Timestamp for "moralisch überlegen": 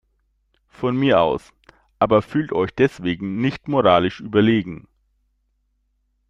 3.67-4.87